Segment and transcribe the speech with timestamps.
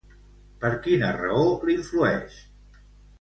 [0.61, 2.39] Per quina raó l'influeix?